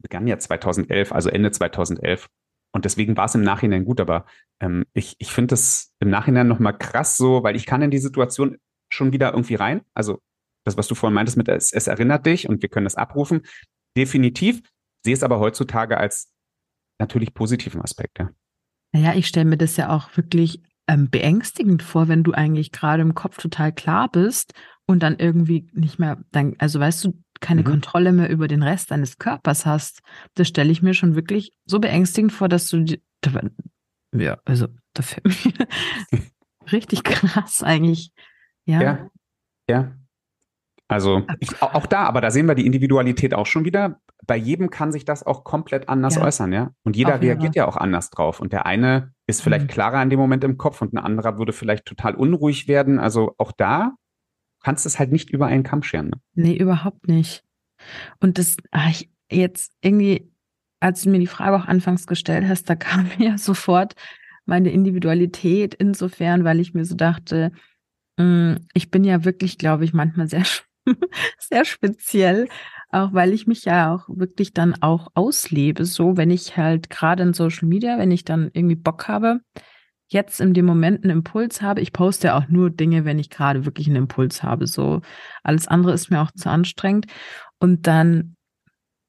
[0.00, 2.28] begann ja 2011, also Ende 2011.
[2.74, 4.24] Und deswegen war es im Nachhinein gut, aber
[4.60, 7.98] ähm, ich, ich finde das im Nachhinein nochmal krass so, weil ich kann in die
[7.98, 8.56] Situation
[8.90, 9.82] schon wieder irgendwie rein.
[9.94, 10.20] Also
[10.64, 13.42] das, was du vorhin meintest mit, es, es erinnert dich und wir können das abrufen.
[13.96, 14.62] Definitiv.
[15.04, 16.32] Sehe es aber heutzutage als
[17.00, 18.30] natürlich positiven Aspekt, ja.
[18.92, 23.02] Naja, ich stelle mir das ja auch wirklich ähm, beängstigend vor, wenn du eigentlich gerade
[23.02, 24.52] im Kopf total klar bist
[24.86, 27.66] und dann irgendwie nicht mehr, dann, also weißt du, keine mhm.
[27.66, 30.00] Kontrolle mehr über den Rest deines Körpers hast.
[30.34, 33.02] Das stelle ich mir schon wirklich so beängstigend vor, dass du, die,
[34.14, 35.22] ja, also dafür
[36.72, 38.12] richtig krass eigentlich.
[38.64, 38.82] Ja.
[38.82, 39.10] Ja.
[39.68, 39.92] ja.
[40.88, 41.26] Also
[41.60, 44.00] auch da, aber da sehen wir die Individualität auch schon wieder.
[44.24, 46.22] Bei jedem kann sich das auch komplett anders ja.
[46.22, 46.70] äußern, ja.
[46.84, 48.40] Und jeder reagiert ja auch anders drauf.
[48.40, 49.70] Und der eine ist vielleicht mhm.
[49.70, 53.00] klarer in dem Moment im Kopf und ein anderer würde vielleicht total unruhig werden.
[53.00, 53.92] Also auch da
[54.62, 56.10] kannst du es halt nicht über einen Kamm scheren.
[56.10, 56.20] Ne?
[56.34, 57.44] Nee, überhaupt nicht.
[58.20, 60.30] Und das, ach, ich, jetzt irgendwie,
[60.80, 63.94] als du mir die Frage auch anfangs gestellt hast, da kam mir ja sofort
[64.44, 67.52] meine Individualität insofern, weil ich mir so dachte,
[68.18, 70.44] mh, hm, ich bin ja wirklich, glaube ich, manchmal sehr
[71.38, 72.48] sehr speziell,
[72.92, 77.22] auch weil ich mich ja auch wirklich dann auch auslebe, so wenn ich halt gerade
[77.22, 79.40] in Social Media, wenn ich dann irgendwie Bock habe,
[80.08, 83.30] jetzt in dem Moment einen Impuls habe, ich poste ja auch nur Dinge, wenn ich
[83.30, 85.00] gerade wirklich einen Impuls habe, so.
[85.42, 87.06] Alles andere ist mir auch zu anstrengend.
[87.58, 88.36] Und dann,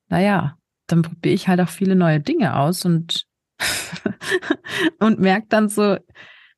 [0.07, 0.55] naja,
[0.87, 3.25] dann probiere ich halt auch viele neue Dinge aus und
[4.99, 5.97] und merke dann so,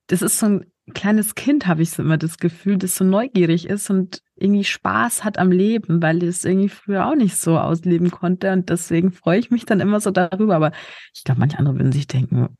[0.08, 3.68] das ist so ein kleines Kind, habe ich so immer das Gefühl, das so neugierig
[3.68, 8.12] ist und irgendwie Spaß hat am Leben, weil es irgendwie früher auch nicht so ausleben
[8.12, 8.52] konnte.
[8.52, 10.56] Und deswegen freue ich mich dann immer so darüber.
[10.56, 10.72] Aber
[11.14, 12.56] ich glaube, manche andere würden sich denken,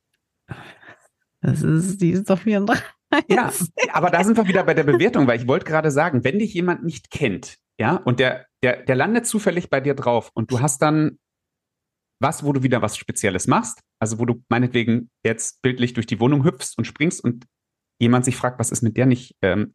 [1.42, 2.84] das ist, die ist doch 34.
[3.30, 3.52] Ja,
[3.94, 6.54] aber da sind wir wieder bei der Bewertung, weil ich wollte gerade sagen, wenn dich
[6.54, 10.60] jemand nicht kennt, ja, und der, der, der landet zufällig bei dir drauf und du
[10.60, 11.20] hast dann
[12.20, 16.20] was, wo du wieder was Spezielles machst, also wo du meinetwegen jetzt bildlich durch die
[16.20, 17.46] Wohnung hüpfst und springst und
[18.00, 19.36] jemand sich fragt, was ist mit der nicht?
[19.42, 19.74] Ähm,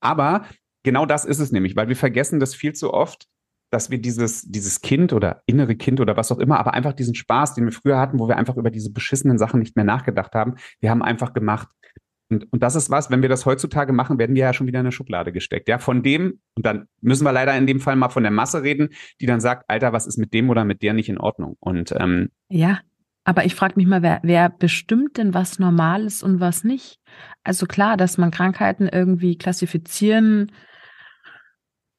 [0.00, 0.46] aber
[0.82, 3.26] genau das ist es nämlich, weil wir vergessen das viel zu oft,
[3.70, 7.14] dass wir dieses, dieses Kind oder innere Kind oder was auch immer, aber einfach diesen
[7.14, 10.34] Spaß, den wir früher hatten, wo wir einfach über diese beschissenen Sachen nicht mehr nachgedacht
[10.34, 11.68] haben, wir haben einfach gemacht.
[12.30, 14.80] Und, und das ist was, wenn wir das heutzutage machen, werden wir ja schon wieder
[14.80, 15.68] in eine Schublade gesteckt.
[15.68, 18.62] Ja, von dem, und dann müssen wir leider in dem Fall mal von der Masse
[18.62, 21.56] reden, die dann sagt, Alter, was ist mit dem oder mit der nicht in Ordnung?
[21.60, 22.80] Und ähm, ja,
[23.24, 26.98] aber ich frage mich mal, wer, wer bestimmt denn, was normal ist und was nicht?
[27.42, 30.52] Also klar, dass man Krankheiten irgendwie klassifizieren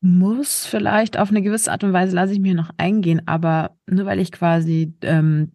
[0.01, 4.05] muss, vielleicht auf eine gewisse Art und Weise lasse ich mir noch eingehen, aber nur
[4.05, 5.51] weil ich quasi ähm,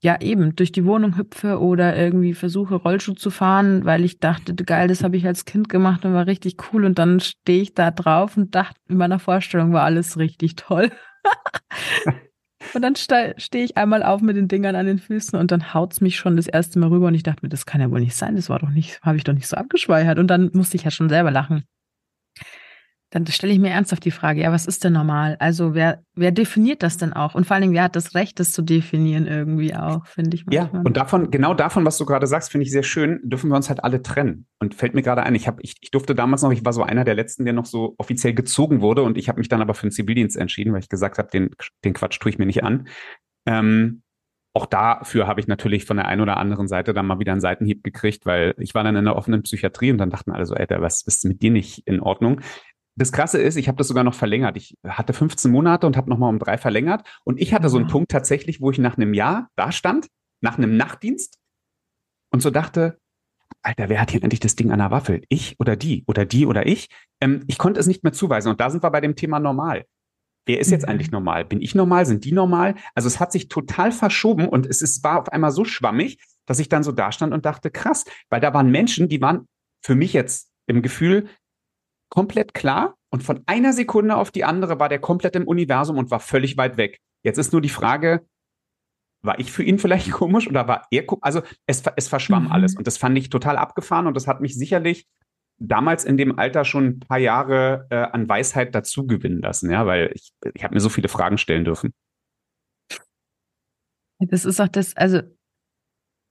[0.00, 4.54] ja eben durch die Wohnung hüpfe oder irgendwie versuche Rollschuh zu fahren, weil ich dachte,
[4.54, 7.74] geil, das habe ich als Kind gemacht und war richtig cool und dann stehe ich
[7.74, 10.90] da drauf und dachte, in meiner Vorstellung war alles richtig toll.
[12.74, 15.92] Und dann stehe ich einmal auf mit den Dingern an den Füßen und dann haut
[15.92, 18.00] es mich schon das erste Mal rüber und ich dachte mir, das kann ja wohl
[18.00, 20.18] nicht sein, das war doch nicht, habe ich doch nicht so abgespeichert.
[20.18, 21.64] Und dann musste ich ja schon selber lachen.
[23.12, 25.36] Dann stelle ich mir ernsthaft die Frage, ja, was ist denn normal?
[25.38, 27.34] Also wer, wer definiert das denn auch?
[27.34, 30.46] Und vor allen Dingen, wer hat das Recht, das zu definieren irgendwie auch, finde ich.
[30.46, 30.70] Manchmal.
[30.72, 33.56] Ja, und davon, genau davon, was du gerade sagst, finde ich sehr schön, dürfen wir
[33.56, 34.46] uns halt alle trennen.
[34.60, 36.82] Und fällt mir gerade ein, ich, hab, ich, ich durfte damals noch, ich war so
[36.82, 39.74] einer der letzten, der noch so offiziell gezogen wurde und ich habe mich dann aber
[39.74, 41.50] für den Zivildienst entschieden, weil ich gesagt habe, den,
[41.84, 42.88] den Quatsch tue ich mir nicht an.
[43.44, 44.02] Ähm,
[44.54, 47.40] auch dafür habe ich natürlich von der einen oder anderen Seite dann mal wieder einen
[47.40, 50.54] Seitenhieb gekriegt, weil ich war dann in der offenen Psychiatrie und dann dachten alle so,
[50.54, 52.40] ey, was ist mit dir nicht in Ordnung?
[52.96, 54.56] Das Krasse ist, ich habe das sogar noch verlängert.
[54.56, 57.06] Ich hatte 15 Monate und habe nochmal um drei verlängert.
[57.24, 60.08] Und ich hatte so einen Punkt tatsächlich, wo ich nach einem Jahr da stand,
[60.40, 61.38] nach einem Nachtdienst
[62.30, 62.98] und so dachte,
[63.62, 65.22] Alter, wer hat hier endlich das Ding an der Waffel?
[65.28, 66.04] Ich oder die?
[66.06, 66.88] Oder die oder ich?
[67.20, 68.48] Ähm, ich konnte es nicht mehr zuweisen.
[68.48, 69.84] Und da sind wir bei dem Thema normal.
[70.46, 70.88] Wer ist jetzt mhm.
[70.88, 71.44] eigentlich normal?
[71.44, 72.04] Bin ich normal?
[72.04, 72.74] Sind die normal?
[72.94, 76.58] Also es hat sich total verschoben und es ist, war auf einmal so schwammig, dass
[76.58, 79.46] ich dann so da stand und dachte, krass, weil da waren Menschen, die waren
[79.84, 81.28] für mich jetzt im Gefühl
[82.12, 86.10] komplett klar und von einer Sekunde auf die andere war der komplett im Universum und
[86.10, 86.98] war völlig weit weg.
[87.24, 88.26] Jetzt ist nur die Frage,
[89.22, 91.22] war ich für ihn vielleicht komisch oder war er komisch?
[91.22, 92.52] Also es, es verschwamm mhm.
[92.52, 95.06] alles und das fand ich total abgefahren und das hat mich sicherlich
[95.58, 99.86] damals in dem Alter schon ein paar Jahre äh, an Weisheit dazu gewinnen lassen, ja,
[99.86, 101.94] weil ich, ich habe mir so viele Fragen stellen dürfen.
[104.18, 105.22] Das ist auch das, also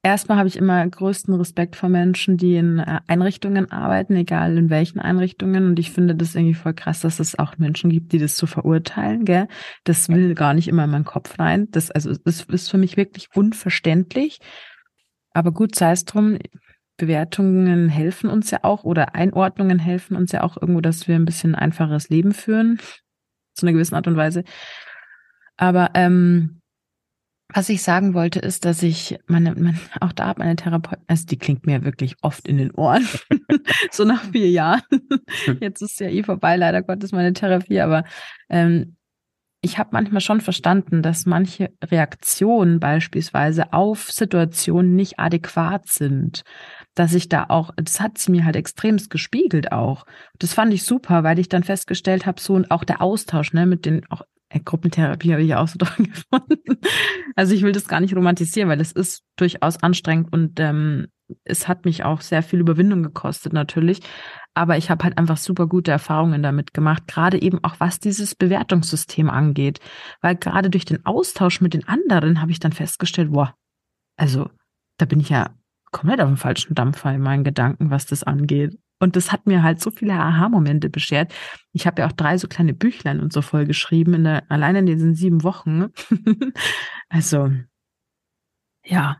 [0.04, 4.68] Erstmal habe ich immer größten Respekt vor Menschen, die in äh, Einrichtungen arbeiten, egal in
[4.68, 5.64] welchen Einrichtungen.
[5.66, 8.46] Und ich finde das irgendwie voll krass, dass es auch Menschen gibt, die das so
[8.46, 9.46] verurteilen, gell?
[9.84, 11.68] Das will gar nicht immer in meinen Kopf rein.
[11.70, 14.40] Das, also, das ist für mich wirklich unverständlich.
[15.34, 16.36] Aber gut, sei es drum.
[16.96, 21.24] Bewertungen helfen uns ja auch oder Einordnungen helfen uns ja auch irgendwo, dass wir ein
[21.24, 22.78] bisschen einfacheres Leben führen.
[23.54, 24.42] Zu einer gewissen Art und Weise.
[25.56, 26.61] Aber, ähm,
[27.54, 31.26] Was ich sagen wollte, ist, dass ich meine, meine auch da hat meine Therapeutin, also
[31.26, 33.06] die klingt mir wirklich oft in den Ohren,
[33.90, 34.82] so nach vier Jahren.
[35.60, 38.04] Jetzt ist ja eh vorbei, leider Gottes meine Therapie, aber
[38.48, 38.96] ähm,
[39.64, 46.42] ich habe manchmal schon verstanden, dass manche Reaktionen beispielsweise auf Situationen nicht adäquat sind.
[46.96, 50.04] Dass ich da auch, das hat sie mir halt extremst gespiegelt auch.
[50.40, 53.64] Das fand ich super, weil ich dann festgestellt habe, so und auch der Austausch ne,
[53.64, 54.22] mit den auch
[54.60, 56.78] Gruppentherapie habe ich auch so dran gefunden.
[57.36, 61.08] Also ich will das gar nicht romantisieren, weil es ist durchaus anstrengend und ähm,
[61.44, 64.00] es hat mich auch sehr viel Überwindung gekostet natürlich.
[64.54, 68.34] Aber ich habe halt einfach super gute Erfahrungen damit gemacht, gerade eben auch was dieses
[68.34, 69.80] Bewertungssystem angeht.
[70.20, 73.54] Weil gerade durch den Austausch mit den anderen habe ich dann festgestellt, boah,
[74.16, 74.50] also
[74.98, 75.50] da bin ich ja
[75.90, 78.78] komplett auf dem falschen Dampfer in meinen Gedanken, was das angeht.
[79.02, 81.34] Und das hat mir halt so viele Aha-Momente beschert.
[81.72, 84.76] Ich habe ja auch drei so kleine Büchlein und so voll geschrieben, in der, allein
[84.76, 85.86] in diesen sieben Wochen.
[87.08, 87.50] also,
[88.84, 89.16] ja,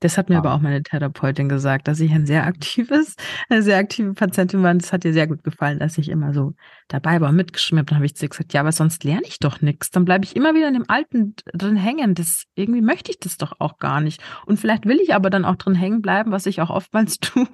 [0.00, 3.16] das hat mir aber auch meine Therapeutin gesagt, dass ich ein sehr aktives,
[3.48, 4.70] eine sehr aktive Patientin war.
[4.70, 6.54] Und das hat ihr sehr gut gefallen, dass ich immer so
[6.88, 7.44] dabei war habe.
[7.44, 9.90] Dann habe ich zu ihr gesagt, ja, aber sonst lerne ich doch nichts.
[9.90, 12.14] Dann bleibe ich immer wieder in dem Alten drin hängen.
[12.14, 14.22] Das, irgendwie möchte ich das doch auch gar nicht.
[14.46, 17.46] Und vielleicht will ich aber dann auch drin hängen bleiben, was ich auch oftmals tue,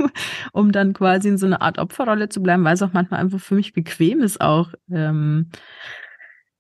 [0.53, 3.41] um dann quasi in so eine Art Opferrolle zu bleiben, weil es auch manchmal einfach
[3.41, 4.73] für mich bequem ist auch.
[4.91, 5.51] Ähm,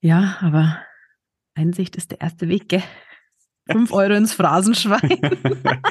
[0.01, 0.79] ja, aber
[1.55, 2.83] Einsicht ist der erste Weg, gell?
[3.71, 5.19] Fünf Euro ins Phrasenschwein.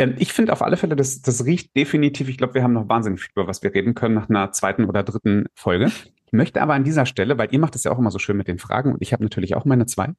[0.00, 2.30] Ähm, ich finde auf alle Fälle, das, das riecht definitiv.
[2.30, 4.86] Ich glaube, wir haben noch wahnsinnig viel, über was wir reden können nach einer zweiten
[4.86, 5.92] oder dritten Folge.
[6.24, 8.36] Ich möchte aber an dieser Stelle, weil ihr macht es ja auch immer so schön
[8.36, 10.14] mit den Fragen und ich habe natürlich auch meine zwei.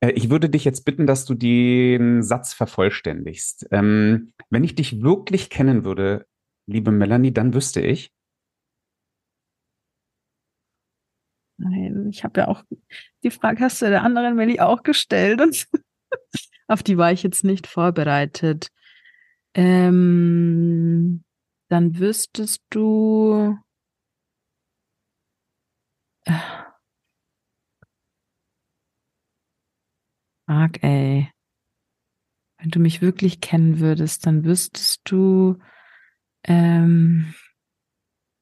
[0.00, 3.66] Äh, ich würde dich jetzt bitten, dass du den Satz vervollständigst.
[3.72, 6.26] Ähm, wenn ich dich wirklich kennen würde,
[6.66, 8.12] liebe Melanie, dann wüsste ich.
[11.56, 12.62] Nein, ich habe ja auch
[13.22, 15.66] die Frage hast du der anderen Melli auch gestellt und
[16.68, 18.68] auf die war ich jetzt nicht vorbereitet.
[19.54, 21.24] Ähm,
[21.68, 23.56] dann wüsstest du.
[26.24, 26.32] Äh,
[30.46, 31.30] Marc, ey.
[32.58, 35.58] Wenn du mich wirklich kennen würdest, dann wüsstest du,
[36.44, 37.34] ähm,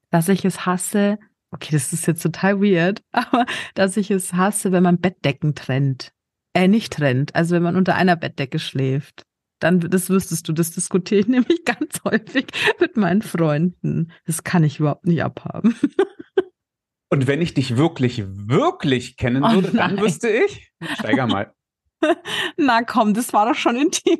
[0.09, 1.19] dass ich es hasse.
[1.51, 6.13] Okay, das ist jetzt total weird, aber dass ich es hasse, wenn man Bettdecken trennt
[6.53, 7.35] äh, nicht trennt.
[7.35, 9.25] Also wenn man unter einer Bettdecke schläft,
[9.59, 12.47] dann, das wüsstest du, das diskutiere ich nämlich ganz häufig
[12.79, 14.11] mit meinen Freunden.
[14.25, 15.75] Das kann ich überhaupt nicht abhaben.
[17.09, 21.53] Und wenn ich dich wirklich, wirklich kennen oh würde, oh dann wüsste ich, steiger mal.
[22.57, 24.17] Na komm, das war doch schon intim.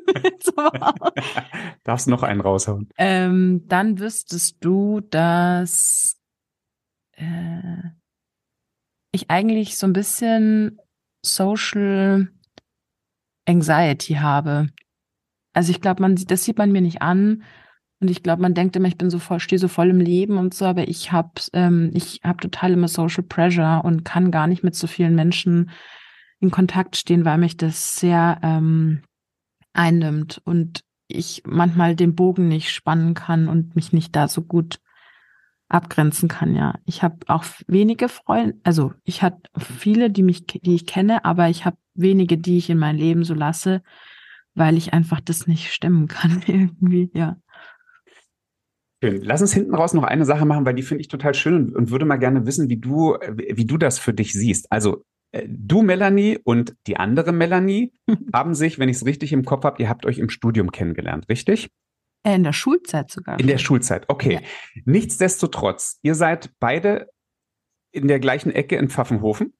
[1.82, 2.88] Darfst noch einen raushauen.
[2.96, 6.16] Ähm, dann wüsstest du, dass
[7.16, 7.82] äh,
[9.10, 10.78] ich eigentlich so ein bisschen
[11.24, 12.28] Social
[13.46, 14.68] Anxiety habe.
[15.52, 17.44] Also ich glaube, man das sieht man mir nicht an.
[18.00, 20.36] Und ich glaube, man denkt immer, ich bin so voll, stehe so voll im Leben
[20.36, 24.46] und so, aber ich habe ähm, ich hab total immer Social Pressure und kann gar
[24.46, 25.70] nicht mit so vielen Menschen
[26.40, 29.02] in Kontakt stehen, weil mich das sehr ähm,
[29.72, 34.80] einnimmt und ich manchmal den Bogen nicht spannen kann und mich nicht da so gut
[35.74, 36.78] abgrenzen kann, ja.
[36.86, 41.48] Ich habe auch wenige Freunde, also ich habe viele, die mich, die ich kenne, aber
[41.48, 43.82] ich habe wenige, die ich in mein Leben so lasse,
[44.54, 47.36] weil ich einfach das nicht stemmen kann irgendwie, ja.
[49.02, 49.20] Schön.
[49.22, 51.76] Lass uns hinten raus noch eine Sache machen, weil die finde ich total schön und,
[51.76, 54.72] und, würde mal gerne wissen, wie du, wie du das für dich siehst.
[54.72, 57.92] Also äh, du, Melanie, und die andere Melanie
[58.32, 61.28] haben sich, wenn ich es richtig im Kopf habe, ihr habt euch im Studium kennengelernt,
[61.28, 61.68] richtig?
[62.24, 63.38] Äh, in der Schulzeit sogar.
[63.38, 64.34] In der Schulzeit, okay.
[64.34, 64.40] Ja.
[64.84, 67.10] Nichtsdestotrotz, ihr seid beide
[67.92, 69.54] in der gleichen Ecke in Pfaffenhofen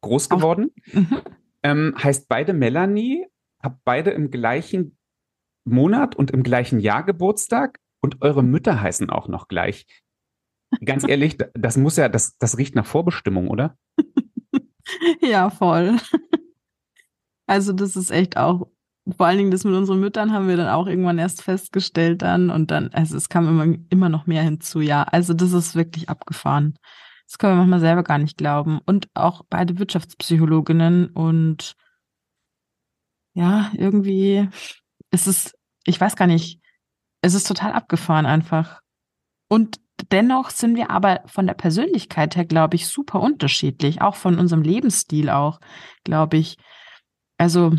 [0.00, 0.70] groß geworden.
[0.92, 1.22] Mhm.
[1.62, 3.26] Ähm, heißt beide Melanie,
[3.62, 4.98] habt beide im gleichen
[5.64, 9.86] Monat und im gleichen Jahr Geburtstag und eure Mütter heißen auch noch gleich.
[10.84, 13.78] Ganz ehrlich, das muss ja, das, das riecht nach Vorbestimmung, oder?
[15.20, 15.96] ja, voll.
[17.46, 18.68] Also das ist echt auch
[19.16, 22.50] vor allen Dingen das mit unseren Müttern haben wir dann auch irgendwann erst festgestellt dann
[22.50, 25.02] und dann, also es kam immer, immer noch mehr hinzu, ja.
[25.02, 26.78] Also das ist wirklich abgefahren.
[27.26, 28.80] Das können wir manchmal selber gar nicht glauben.
[28.86, 31.74] Und auch beide Wirtschaftspsychologinnen und
[33.34, 34.48] ja, irgendwie
[35.10, 35.52] ist es,
[35.84, 36.60] ich weiß gar nicht,
[37.20, 38.80] es ist total abgefahren einfach.
[39.48, 39.80] Und
[40.12, 44.62] dennoch sind wir aber von der Persönlichkeit her, glaube ich, super unterschiedlich, auch von unserem
[44.62, 45.60] Lebensstil auch,
[46.04, 46.56] glaube ich.
[47.38, 47.72] Also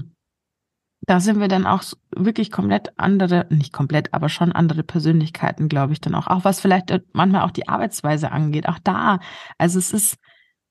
[1.01, 1.83] da sind wir dann auch
[2.15, 6.27] wirklich komplett andere, nicht komplett, aber schon andere Persönlichkeiten, glaube ich, dann auch.
[6.27, 8.67] Auch was vielleicht äh, manchmal auch die Arbeitsweise angeht.
[8.67, 9.19] Auch da,
[9.57, 10.17] also es ist,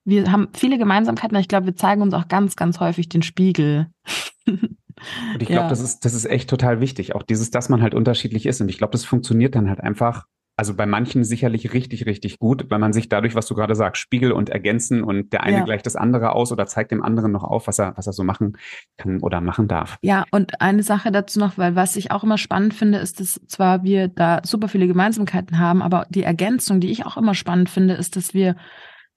[0.04, 1.36] wir haben viele Gemeinsamkeiten.
[1.38, 3.88] Ich glaube, wir zeigen uns auch ganz, ganz häufig den Spiegel.
[4.46, 5.68] Und ich glaube, ja.
[5.68, 7.14] das ist, das ist echt total wichtig.
[7.14, 8.60] Auch dieses, dass man halt unterschiedlich ist.
[8.60, 12.70] Und ich glaube, das funktioniert dann halt einfach also bei manchen sicherlich richtig, richtig gut,
[12.70, 15.64] weil man sich dadurch, was du gerade sagst, spiegel und ergänzen und der eine ja.
[15.64, 18.22] gleicht das andere aus oder zeigt dem anderen noch auf, was er, was er so
[18.22, 18.56] machen
[18.96, 19.96] kann oder machen darf.
[20.02, 23.40] Ja, und eine Sache dazu noch, weil was ich auch immer spannend finde, ist, dass
[23.46, 27.68] zwar wir da super viele Gemeinsamkeiten haben, aber die Ergänzung, die ich auch immer spannend
[27.68, 28.54] finde, ist, dass wir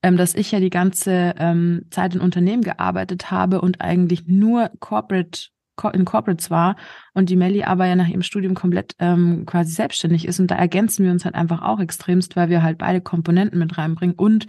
[0.03, 4.69] ähm, dass ich ja die ganze ähm, Zeit in Unternehmen gearbeitet habe und eigentlich nur
[4.79, 5.47] Corporate
[5.93, 6.75] in Corporates war
[7.13, 10.39] und die Melli aber ja nach ihrem Studium komplett ähm, quasi selbstständig ist.
[10.39, 13.77] Und da ergänzen wir uns halt einfach auch extremst, weil wir halt beide Komponenten mit
[13.77, 14.15] reinbringen.
[14.15, 14.47] Und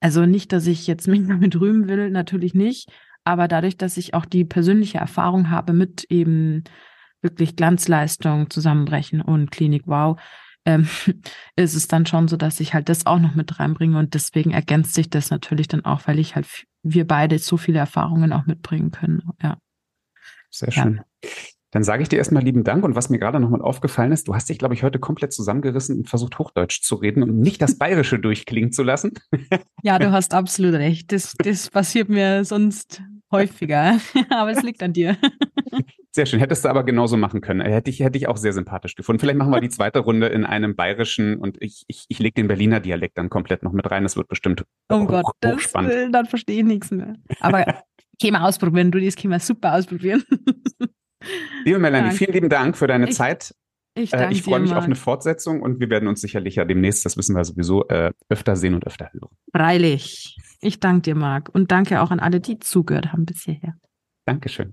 [0.00, 2.90] also nicht, dass ich jetzt mich damit rühmen will, natürlich nicht,
[3.24, 6.64] aber dadurch, dass ich auch die persönliche Erfahrung habe mit eben
[7.22, 10.20] wirklich Glanzleistung, Zusammenbrechen und Klinik Wow,
[10.64, 10.88] ähm,
[11.56, 14.52] ist es dann schon so, dass ich halt das auch noch mit reinbringe und deswegen
[14.52, 18.46] ergänzt sich das natürlich dann auch, weil ich halt wir beide so viele Erfahrungen auch
[18.46, 19.22] mitbringen können.
[19.42, 19.58] Ja.
[20.58, 21.02] Sehr schön.
[21.22, 21.30] Ja.
[21.72, 22.84] Dann sage ich dir erstmal lieben Dank.
[22.84, 25.98] Und was mir gerade nochmal aufgefallen ist, du hast dich, glaube ich, heute komplett zusammengerissen
[25.98, 29.12] und versucht, Hochdeutsch zu reden und nicht das Bayerische durchklingen zu lassen.
[29.82, 31.12] Ja, du hast absolut recht.
[31.12, 34.00] Das, das passiert mir sonst häufiger.
[34.30, 35.16] Aber es liegt an dir.
[36.10, 36.40] Sehr schön.
[36.40, 37.60] Hättest du aber genauso machen können.
[37.60, 39.20] Hätte ich, hätte ich auch sehr sympathisch gefunden.
[39.20, 42.48] Vielleicht machen wir die zweite Runde in einem bayerischen und ich, ich, ich lege den
[42.48, 44.02] Berliner Dialekt dann komplett noch mit rein.
[44.02, 47.16] Das wird bestimmt oh hoch, Gott, das, dann verstehe ich nichts mehr.
[47.40, 47.66] Aber
[48.20, 50.22] können wir ausprobieren, du, das können wir super ausprobieren.
[51.64, 52.16] Liebe Melanie, Danke.
[52.16, 53.54] vielen lieben Dank für deine ich, Zeit.
[53.94, 54.80] Ich, äh, ich freue mich Marc.
[54.80, 58.12] auf eine Fortsetzung und wir werden uns sicherlich ja demnächst, das wissen wir sowieso, äh,
[58.28, 59.34] öfter sehen und öfter hören.
[59.52, 60.36] Freilich.
[60.60, 61.48] Ich danke dir, Marc.
[61.54, 63.74] Und danke auch an alle, die zugehört haben bis hierher.
[64.26, 64.72] Dankeschön.